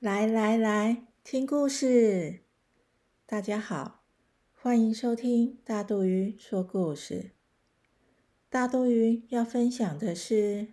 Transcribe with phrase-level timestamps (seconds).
[0.00, 2.40] 来来来，听故事！
[3.26, 4.00] 大家好，
[4.54, 7.32] 欢迎收听大肚鱼说故事。
[8.48, 10.68] 大肚鱼要分享的是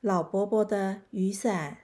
[0.00, 1.80] 老伯伯的雨伞，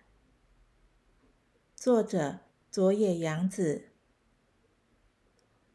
[1.75, 2.39] 作者
[2.71, 3.91] 佐野洋子，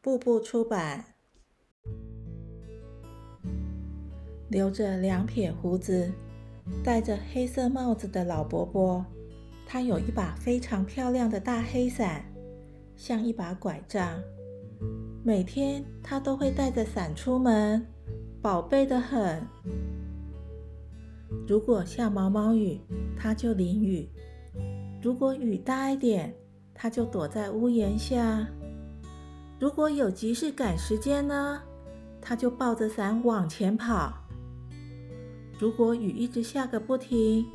[0.00, 1.14] 步步出版。
[4.50, 6.12] 留着两撇胡子，
[6.82, 9.06] 戴着黑色帽子的老伯伯。
[9.72, 12.22] 他有一把非常漂亮的大黑伞，
[12.94, 14.20] 像一把拐杖。
[15.24, 17.82] 每天他都会带着伞出门，
[18.42, 19.42] 宝贝的很。
[21.48, 22.78] 如果下毛毛雨，
[23.16, 24.06] 他就淋雨；
[25.02, 26.34] 如果雨大一点，
[26.74, 28.44] 他就躲在屋檐下；
[29.58, 31.62] 如果有急事赶时间呢，
[32.20, 34.12] 他就抱着伞往前跑；
[35.58, 37.46] 如果雨一直下个不停，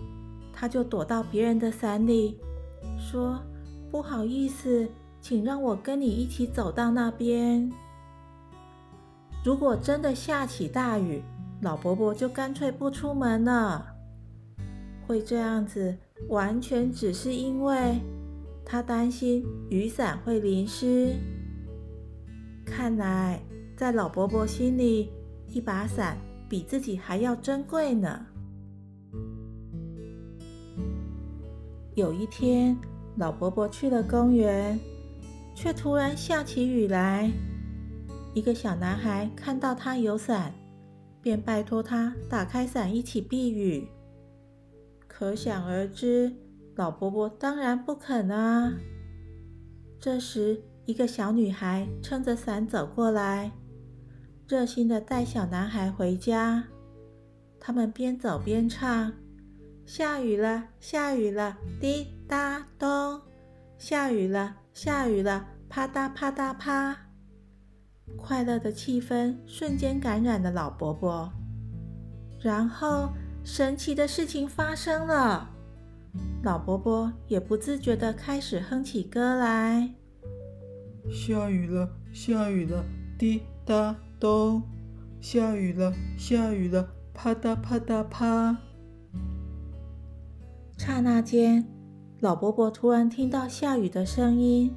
[0.60, 2.36] 他就躲到别人的伞里，
[2.98, 3.40] 说
[3.92, 4.90] ：“不好意思，
[5.22, 7.72] 请让我跟你一起走到那边。”
[9.46, 11.22] 如果真的下起大雨，
[11.62, 13.86] 老伯伯就干脆不出门了。
[15.06, 15.96] 会这样子，
[16.28, 18.00] 完全只是因为
[18.66, 21.14] 他担心雨伞会淋湿。
[22.66, 23.40] 看来，
[23.76, 25.12] 在老伯伯心里，
[25.46, 26.18] 一把伞
[26.50, 28.26] 比自己还要珍贵呢。
[31.98, 32.78] 有一天，
[33.16, 34.80] 老伯伯去了公园，
[35.56, 37.32] 却突然下起雨来。
[38.36, 40.54] 一个小男孩看到他有伞，
[41.24, 43.88] 便拜托他打开伞一起避雨。
[45.08, 46.32] 可想而知，
[46.76, 48.76] 老伯伯当然不肯啊。
[50.00, 53.54] 这时，一个小女孩撑着伞走过来，
[54.48, 56.66] 热心的带小男孩回家。
[57.60, 59.12] 他们边走边唱。
[59.88, 63.22] 下雨了，下雨了，滴答咚。
[63.78, 66.98] 下雨了，下雨了，啪嗒啪嗒啪。
[68.18, 71.32] 快乐的气氛瞬间感染了老伯伯。
[72.42, 73.14] 然后，
[73.46, 75.50] 神奇的事情发生了，
[76.44, 79.90] 老伯伯也不自觉地开始哼起歌来。
[81.10, 82.84] 下雨了，下雨了，
[83.18, 84.62] 滴答咚。
[85.22, 88.58] 下雨了，下雨了，啪嗒啪嗒啪。
[90.78, 91.66] 刹那间，
[92.20, 94.74] 老伯伯突然听到下雨的声音。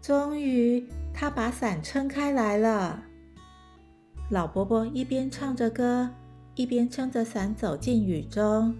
[0.00, 3.04] 终于，他把伞撑开来了。
[4.30, 6.10] 老伯伯一边唱着歌，
[6.54, 8.74] 一边撑着伞走进雨中，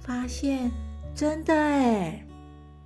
[0.00, 0.70] 发现
[1.14, 2.24] 真的哎，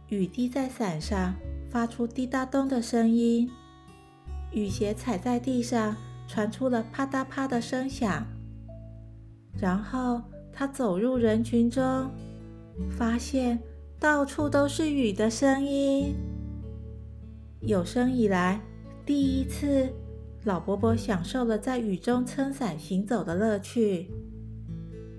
[0.09, 1.35] 雨滴在伞上
[1.71, 3.49] 发出滴答咚的声音，
[4.53, 8.27] 雨鞋踩在地上传出了啪嗒啪的声响，
[9.57, 10.21] 然后。
[10.55, 12.09] 他走入人群中，
[12.89, 13.59] 发现
[13.99, 16.15] 到处都是雨的声音。
[17.61, 18.61] 有生以来
[19.05, 19.89] 第一次，
[20.45, 24.09] 老伯伯享受了在雨中撑伞行走的乐趣。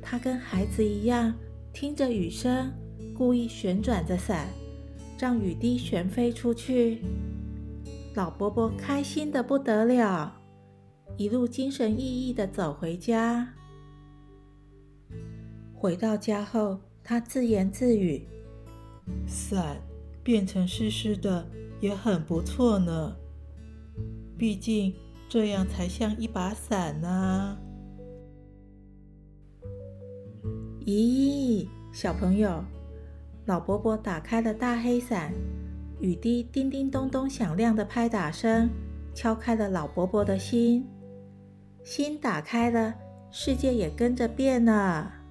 [0.01, 1.33] 他跟孩子一样，
[1.73, 2.71] 听着雨声，
[3.17, 4.47] 故意旋转着伞，
[5.19, 7.01] 让雨滴旋飞出去。
[8.13, 10.33] 老伯伯开心的不得了，
[11.17, 13.49] 一路精神奕奕的走回家。
[15.85, 18.27] 回到家后，他自言自语
[19.29, 19.79] ：“伞
[20.23, 21.47] 变成湿湿的
[21.79, 23.15] 也很不错呢，
[24.35, 24.91] 毕竟
[25.29, 27.59] 这样才像一把伞呢。”
[30.87, 32.65] 咦，小朋友，
[33.45, 35.31] 老伯伯打开了大黑伞，
[35.99, 38.67] 雨滴叮叮咚咚响亮的拍打声
[39.13, 40.87] 敲开了老伯伯的心，
[41.83, 42.95] 心打开了，
[43.29, 45.21] 世界也跟着变了。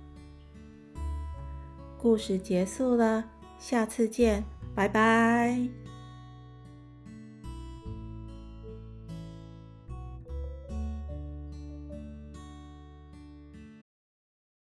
[2.05, 3.25] 故事结束了，
[3.59, 4.45] 下次见，
[4.75, 5.84] 拜拜。